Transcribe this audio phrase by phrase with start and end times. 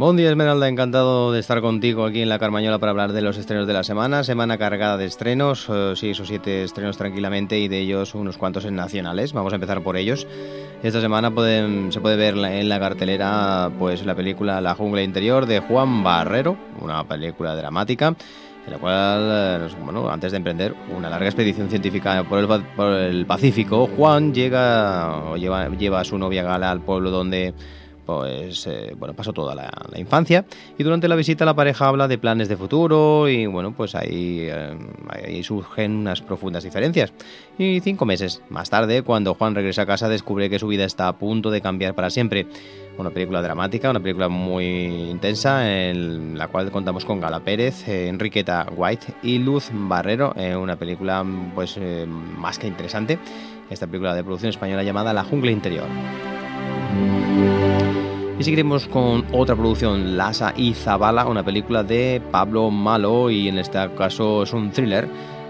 [0.00, 3.36] Buen día Esmeralda, encantado de estar contigo aquí en la Carmañola para hablar de los
[3.36, 4.24] estrenos de la semana.
[4.24, 8.64] Semana cargada de estrenos, eh, seis o siete estrenos tranquilamente y de ellos unos cuantos
[8.64, 9.34] en nacionales.
[9.34, 10.26] Vamos a empezar por ellos.
[10.82, 11.28] Esta semana
[11.90, 16.56] se puede ver en la cartelera pues la película La jungla interior de Juan Barrero,
[16.80, 18.16] una película dramática
[18.64, 22.92] en la cual, eh, bueno, antes de emprender una larga expedición científica por el, por
[22.94, 27.52] el Pacífico, Juan llega, lleva, lleva a su novia Gala al pueblo donde
[28.04, 30.44] pues eh, bueno, pasó toda la, infancia
[30.78, 34.46] y durante la visita la pareja habla de planes de futuro y bueno, pues ahí,
[34.48, 34.78] eh,
[35.08, 37.12] ahí, surgen unas profundas diferencias.
[37.58, 41.08] Y cinco meses más tarde, cuando Juan regresa a casa, descubre que su vida está
[41.08, 42.46] a punto de cambiar para siempre.
[42.98, 44.64] Una película dramática, una película muy
[45.10, 51.24] intensa en la cual contamos con Gala Pérez, Enriqueta White y Luz Barrero, una película
[51.54, 53.18] pues eh, más que interesante.
[53.70, 55.86] Esta película de producción española llamada La jungla interior.
[58.40, 63.58] Y seguiremos con otra producción, Lasa y Zabala, una película de Pablo Malo y en
[63.58, 65.06] este caso es un thriller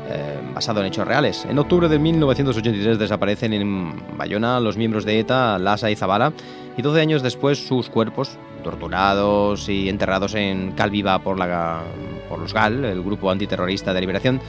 [0.09, 1.47] eh, basado en hechos reales.
[1.49, 6.33] En octubre de 1983 desaparecen en Bayona los miembros de ETA, Lasa y Zabala,
[6.77, 11.83] y 12 años después sus cuerpos, torturados y enterrados en Calviva por, la,
[12.29, 14.41] por los GAL, el grupo antiterrorista de liberación,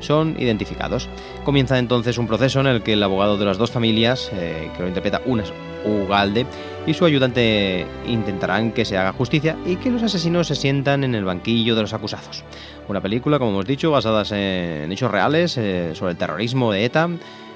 [0.00, 1.08] son identificados.
[1.44, 4.82] Comienza entonces un proceso en el que el abogado de las dos familias, eh, que
[4.82, 5.52] lo interpreta unas
[5.84, 6.46] Ugalde
[6.86, 11.14] y su ayudante intentarán que se haga justicia y que los asesinos se sientan en
[11.14, 12.44] el banquillo de los acusados.
[12.88, 17.08] Una película, como hemos dicho, basada en hechos reales eh, sobre el terrorismo de ETA,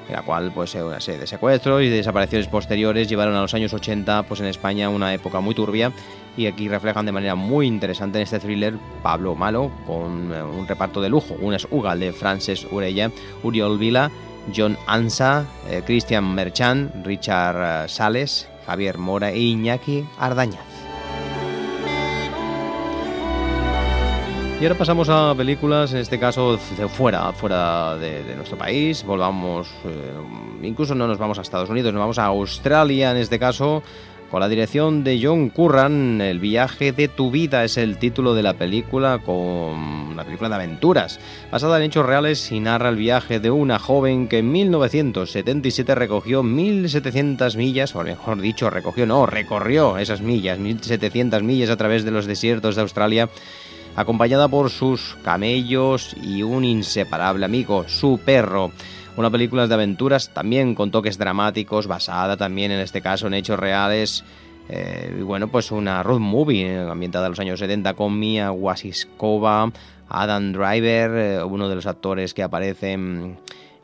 [0.08, 3.72] en la cual pues una serie de secuestros y desapariciones posteriores llevaron a los años
[3.72, 5.92] 80 pues en España una época muy turbia
[6.36, 10.66] y aquí reflejan de manera muy interesante en este thriller Pablo Malo con eh, un
[10.66, 13.10] reparto de lujo, unas Ugalde, Frances Urella,
[13.42, 14.10] Uriol Vila
[14.54, 20.71] John Ansa, eh, Christian Merchant, Richard eh, Sales, Javier Mora e Iñaki Ardañaz.
[24.62, 29.02] Y ahora pasamos a películas, en este caso de fuera, fuera de, nuestro país.
[29.02, 30.12] Volvamos, eh,
[30.62, 33.82] incluso no nos vamos a Estados Unidos, nos vamos a Australia en este caso,
[34.30, 38.44] con la dirección de John Curran, El viaje de tu vida es el título de
[38.44, 41.18] la película, con una película de aventuras,
[41.50, 46.44] basada en hechos reales y narra el viaje de una joven que en 1977 recogió
[46.44, 52.12] 1.700 millas, o mejor dicho, recogió, no, recorrió esas millas, 1.700 millas a través de
[52.12, 53.28] los desiertos de Australia,
[53.96, 58.72] acompañada por sus camellos y un inseparable amigo, su perro
[59.16, 63.58] una película de aventuras también con toques dramáticos, basada también en este caso en hechos
[63.58, 64.24] reales.
[64.68, 68.52] Eh, y bueno, pues una road movie eh, ambientada en los años 70 con Mia
[68.52, 69.70] Wasiskova,
[70.08, 72.96] Adam Driver, eh, uno de los actores que aparece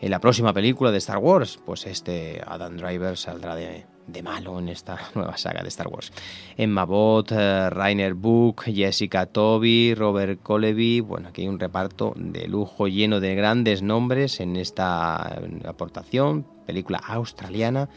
[0.01, 1.59] en la próxima película de Star Wars.
[1.65, 3.85] Pues este Adam Driver saldrá de,
[4.23, 6.13] malo en esta nueva saga de Star Wars.
[6.57, 11.01] Emma Bott, eh, Rainer Book, Jessica Toby, Robert Coleby.
[11.01, 16.47] Bueno, aquí hay un reparto de lujo lleno de grandes nombres en esta aportación.
[16.67, 17.89] Película australiana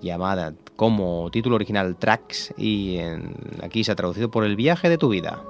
[0.00, 2.98] llamada como título original Tracks y
[3.62, 5.42] aquí se ha traducido por El viaje de tu vida.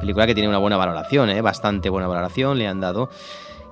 [0.00, 1.42] Película que tiene una buena valoración, ¿eh?
[1.42, 3.10] bastante buena valoración le han dado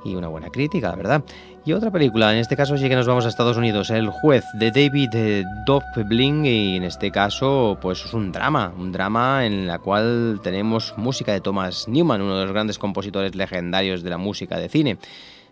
[0.04, 1.24] y una buena crítica, la verdad.
[1.64, 4.44] Y otra película, en este caso sí que nos vamos a Estados Unidos, El juez
[4.54, 9.66] de David eh, Dobling y en este caso pues es un drama, un drama en
[9.66, 14.18] la cual tenemos música de Thomas Newman, uno de los grandes compositores legendarios de la
[14.18, 14.98] música de cine.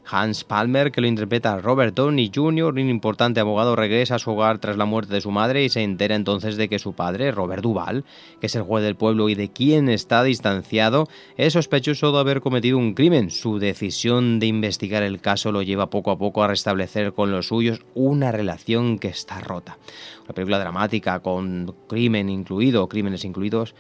[0.08, 4.58] Hans Palmer, que lo interpreta Robert Downey Jr., un importante abogado, regresa a su hogar
[4.58, 7.62] tras la muerte de su madre y se entera entonces de que su padre, Robert
[7.62, 8.04] Duval,
[8.40, 12.40] que es el juez del pueblo y de quien está distanciado, es sospechoso de haber
[12.40, 13.30] cometido un crimen.
[13.30, 17.48] Su decisión de investigar el caso lo lleva poco a poco a restablecer con los
[17.48, 19.78] suyos una relación que está rota.
[20.24, 23.74] Una película dramática con crimen incluido, crímenes incluidos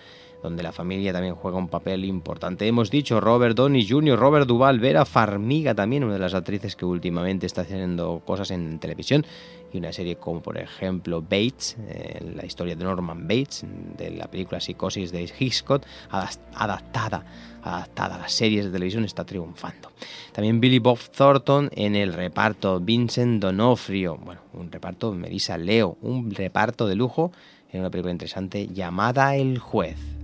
[0.46, 2.68] donde la familia también juega un papel importante.
[2.68, 6.84] Hemos dicho Robert Downey Jr., Robert Duvall, Vera Farmiga también, una de las actrices que
[6.84, 9.26] últimamente está haciendo cosas en televisión,
[9.72, 13.64] y una serie como por ejemplo Bates, eh, la historia de Norman Bates,
[13.98, 17.24] de la película Psicosis de Hitchcock, adaptada,
[17.64, 19.90] adaptada a las series de televisión, está triunfando.
[20.32, 26.30] También Billy Bob Thornton en el reparto, Vincent Donofrio, bueno, un reparto, Melissa Leo, un
[26.30, 27.32] reparto de lujo
[27.72, 30.15] en una película interesante llamada El Juez.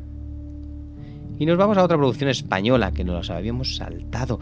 [1.42, 4.38] Y nos vamos a otra producción española que nos habíamos saltado.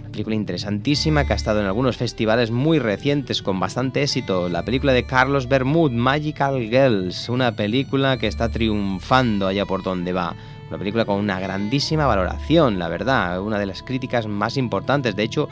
[0.00, 4.48] Una película interesantísima que ha estado en algunos festivales muy recientes con bastante éxito.
[4.48, 7.28] La película de Carlos Bermud, Magical Girls.
[7.28, 10.34] Una película que está triunfando allá por donde va.
[10.70, 13.40] Una película con una grandísima valoración, la verdad.
[13.40, 15.14] Una de las críticas más importantes.
[15.14, 15.48] De hecho,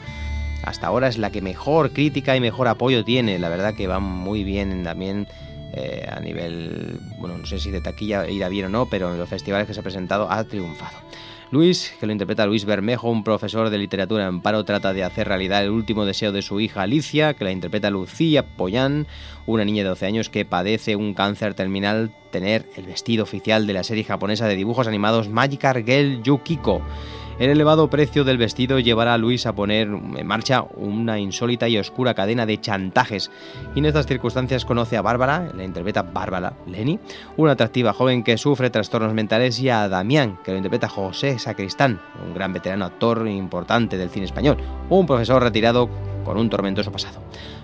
[0.65, 3.39] hasta ahora es la que mejor crítica y mejor apoyo tiene.
[3.39, 5.29] La verdad que va muy bien también
[5.73, 9.19] eh, a nivel, bueno, no sé si de taquilla irá bien o no, pero en
[9.19, 10.97] los festivales que se ha presentado ha triunfado.
[11.49, 15.29] Luis, que lo interpreta Luis Bermejo, un profesor de literatura en paro, trata de hacer
[15.29, 19.07] realidad el último deseo de su hija Alicia, que la interpreta Lucía Poyán,
[19.45, 23.73] una niña de 12 años que padece un cáncer terminal, tener el vestido oficial de
[23.73, 26.81] la serie japonesa de dibujos animados Magic Girl Yukiko.
[27.39, 31.77] El elevado precio del vestido llevará a Luis a poner en marcha una insólita y
[31.77, 33.29] oscura cadena de chantajes.
[33.75, 36.99] Y en estas circunstancias conoce a Bárbara, la interpreta Bárbara Leni,
[37.35, 42.01] una atractiva joven que sufre trastornos mentales, y a Damián, que lo interpreta José Sacristán,
[42.25, 44.57] un gran veterano actor importante del cine español,
[44.89, 45.89] un profesor retirado
[46.27, 47.21] con un tormentoso pasado.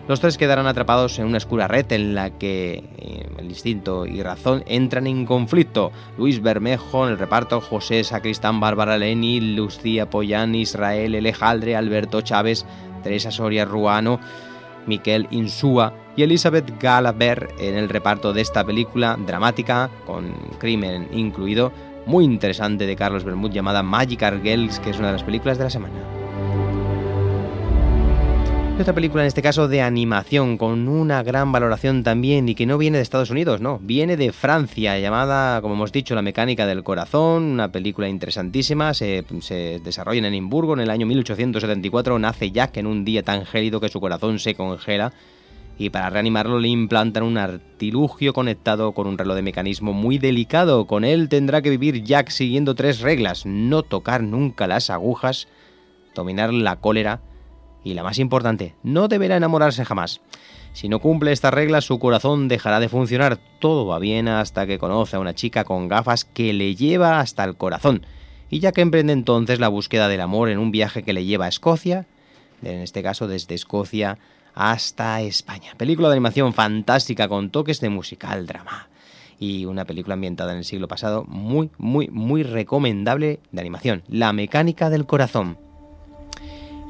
[0.08, 4.24] Los tres quedarán atrapados en una oscura red en la que eh, el instinto y
[4.24, 5.92] razón entran en conflicto.
[6.18, 12.66] Luis Bermejo en el reparto, José Sacristán, Bárbara Leni, Lucía Pollán, Israel Alejandre, Alberto Chávez,
[13.04, 14.22] Teresa Soria Ruano,
[14.88, 21.74] Miquel Insúa y Elizabeth Galaber en el reparto de esta película dramática, con crimen incluido,
[22.06, 25.66] muy interesante de Carlos Bermud llamada Magic Girls, que es una de las películas de
[25.66, 26.23] la semana.
[28.80, 32.80] Otra película en este caso de animación con una gran valoración también y que no
[32.80, 36.84] viene de Estados Unidos, no, viene de Francia, llamada, como hemos dicho, La mecánica del
[36.84, 39.24] corazón, una película interesantísima, se,
[39.84, 43.90] desarrolla en Edimburgo en el año 1874, nace Jack en un día tan gélido que
[43.90, 45.14] su corazón se congela
[45.78, 50.88] y para reanimarlo le implantan un artilugio conectado con un reloj de mecanismo muy delicado.
[50.88, 55.48] Con él tendrá que vivir Jack siguiendo tres reglas, no tocar nunca las agujas,
[56.16, 57.22] dominar la cólera,
[57.84, 60.22] y la más importante, no deberá enamorarse jamás.
[60.74, 63.38] Si no cumple esta regla, su corazón dejará de funcionar.
[63.60, 67.44] Todo va bien hasta que conoce a una chica con gafas que le lleva hasta
[67.44, 68.06] el corazón.
[68.50, 71.46] Y ya que emprende entonces la búsqueda del amor en un viaje que le lleva
[71.46, 72.08] a Escocia,
[72.64, 74.18] en este caso desde Escocia
[74.56, 75.74] hasta España.
[75.78, 78.90] Película de animación fantástica con toques de musical drama.
[79.40, 84.04] Y una película ambientada en el siglo pasado muy, muy, muy recomendable de animación.
[84.08, 85.58] La mecánica del corazón.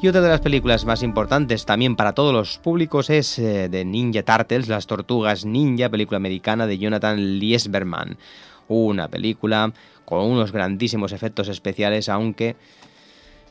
[0.03, 3.85] Y otra de las películas más importantes también para todos los públicos es eh, de
[3.85, 8.17] Ninja Turtles, Las Tortugas Ninja, película americana de Jonathan Liesberman.
[8.67, 9.71] Una película
[10.03, 12.57] con unos grandísimos efectos especiales, aunque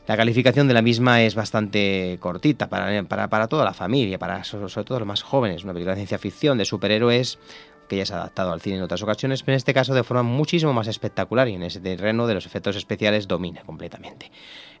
[0.05, 4.69] la calificación de la misma es bastante cortita para, para, toda la familia, para sobre
[4.83, 5.63] todo los más jóvenes.
[5.63, 7.39] Una película de ciencia ficción de superhéroes
[7.87, 10.03] que ya se ha adaptado al cine en otras ocasiones, pero en este caso de
[10.03, 14.31] forma muchísimo más espectacular y en ese terreno de los efectos especiales domina completamente.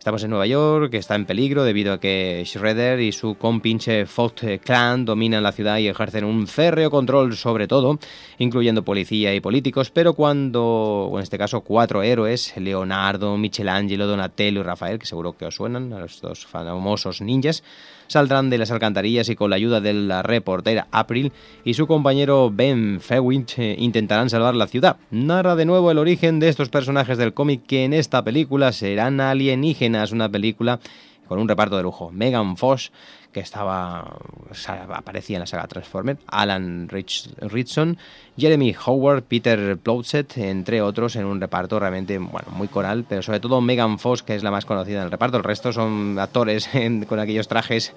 [0.03, 4.05] Estamos en Nueva York, que está en peligro debido a que Shredder y su compinche
[4.05, 7.97] Fox Clan dominan la ciudad y ejercen un férreo control sobre todo,
[8.37, 14.63] incluyendo policía y políticos, pero cuando, en este caso, cuatro héroes, Leonardo, Michelangelo, Donatello y
[14.63, 17.63] Rafael, que seguro que os suenan, a los dos famosos ninjas,
[18.07, 21.31] saldrán de las alcantarillas y con la ayuda de la reportera April
[21.63, 24.97] y su compañero Ben Fewint eh, intentarán salvar la ciudad.
[25.11, 29.19] Narra de nuevo el origen de estos personajes del cómic que en esta película serán
[29.19, 30.79] alienígenas, una película
[31.27, 32.11] con un reparto de lujo.
[32.11, 32.91] Megan Fox,
[33.31, 34.17] que estaba
[34.93, 37.97] aparecía en la saga Transformer, Alan Rich, Richson,
[38.37, 43.39] Jeremy Howard, Peter Plotset, entre otros, en un reparto realmente bueno, muy coral, pero sobre
[43.39, 45.37] todo Megan Fox, que es la más conocida en el reparto.
[45.37, 46.69] El resto son actores
[47.07, 47.93] con aquellos trajes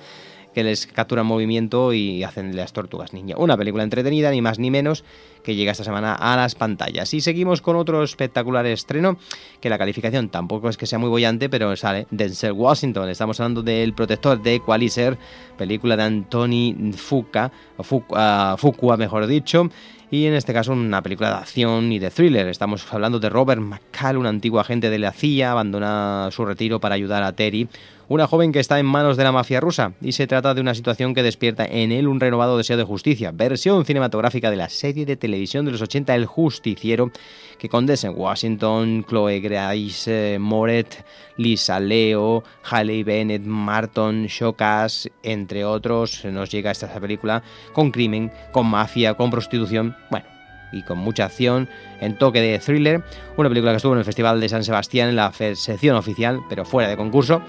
[0.56, 3.36] que les capturan movimiento y hacen las tortugas ninja.
[3.36, 5.04] Una película entretenida, ni más ni menos,
[5.44, 7.12] que llega esta semana a las pantallas.
[7.12, 9.18] Y seguimos con otro espectacular estreno,
[9.60, 13.10] que la calificación tampoco es que sea muy bollante, pero sale Denzel Washington.
[13.10, 15.18] Estamos hablando del protector de Equalizer,
[15.58, 19.68] película de Anthony Fuqua, Fuqua, Fuqua mejor dicho,
[20.10, 22.48] y en este caso una película de acción y de thriller.
[22.48, 26.94] Estamos hablando de Robert McCall, un antiguo agente de la CIA, abandona su retiro para
[26.94, 27.68] ayudar a Terry,
[28.08, 30.74] una joven que está en manos de la mafia rusa, y se trata de una
[30.74, 35.06] situación que despierta en él un renovado deseo de justicia, versión cinematográfica de la serie
[35.06, 37.10] de televisión de los 80 El Justiciero,
[37.58, 41.04] que con en Washington, Chloe Grace Moret,
[41.36, 48.66] Lisa Leo, Hailey Bennett, Martin Shokas, entre otros, nos llega esta película con crimen, con
[48.66, 50.26] mafia, con prostitución, bueno,
[50.72, 51.68] y con mucha acción
[52.00, 53.02] en toque de thriller,
[53.36, 56.64] una película que estuvo en el Festival de San Sebastián en la sección oficial, pero
[56.64, 57.42] fuera de concurso,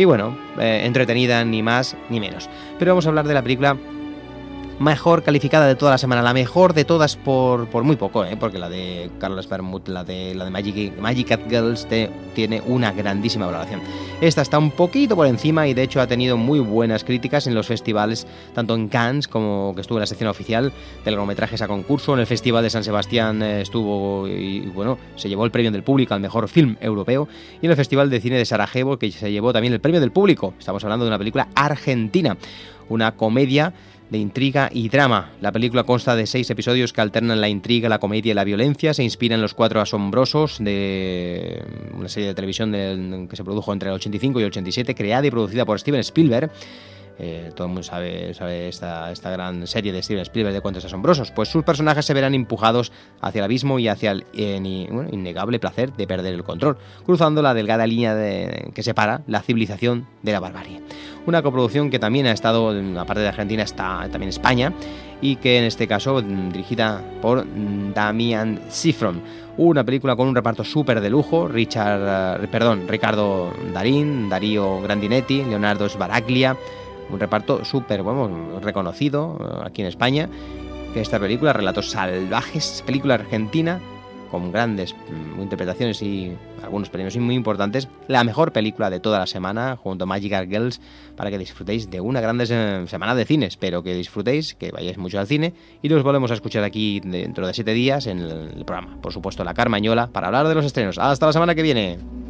[0.00, 2.48] y bueno, eh, entretenida ni más ni menos.
[2.78, 3.76] Pero vamos a hablar de la película
[4.80, 8.36] mejor calificada de toda la semana, la mejor de todas por, por muy poco, ¿eh?
[8.40, 11.86] porque la de Carlos Bermud, la de, la de Magic, Magic Cat Girls,
[12.34, 13.82] tiene una grandísima valoración.
[14.22, 17.54] Esta está un poquito por encima y de hecho ha tenido muy buenas críticas en
[17.54, 20.72] los festivales, tanto en Cannes como que estuvo en la sección oficial
[21.04, 25.28] de largometrajes a concurso, en el Festival de San Sebastián eh, estuvo y, bueno, se
[25.28, 27.28] llevó el premio del público al mejor film europeo
[27.60, 30.10] y en el Festival de Cine de Sarajevo que se llevó también el premio del
[30.10, 30.54] público.
[30.58, 32.38] Estamos hablando de una película argentina,
[32.88, 33.74] una comedia
[34.10, 35.30] de intriga y drama.
[35.40, 38.92] La película consta de seis episodios que alternan la intriga, la comedia y la violencia.
[38.92, 41.62] Se inspira en Los Cuatro Asombrosos, de
[41.94, 45.30] una serie de televisión que se produjo entre el 85 y el 87, creada y
[45.30, 46.50] producida por Steven Spielberg.
[47.22, 50.86] Eh, todo el mundo sabe, sabe esta, esta, gran serie de Steven Spielberg de cuentos
[50.86, 55.92] asombrosos, pues sus personajes se verán empujados hacia el abismo y hacia el innegable placer
[55.92, 60.40] de perder el control, cruzando la delgada línea de, que separa la civilización de la
[60.40, 60.80] barbarie.
[61.26, 64.72] Una coproducción que también ha estado, aparte de Argentina, está también España,
[65.20, 67.44] y que en este caso dirigida por
[67.94, 69.20] Damian Sifron.
[69.58, 75.44] Una película con un reparto súper de lujo, Richard, eh, perdón, Ricardo Darín, Darío Grandinetti,
[75.44, 76.56] Leonardo Sbaraglia,
[77.12, 80.28] un reparto súper bueno, reconocido eh, aquí en España.
[80.94, 83.80] Que esta película, Relatos Salvajes, película argentina,
[84.30, 87.88] con grandes mm, interpretaciones y algunos premios muy importantes.
[88.08, 90.80] La mejor película de toda la semana, junto a Magical Girls,
[91.16, 93.46] para que disfrutéis de una grande semana de cine.
[93.46, 95.52] Espero que disfrutéis, que vayáis mucho al cine
[95.82, 99.00] y nos volvemos a escuchar aquí dentro de siete días en el programa.
[99.00, 100.98] Por supuesto, La Carmañola, para hablar de los estrenos.
[100.98, 102.29] Hasta la semana que viene.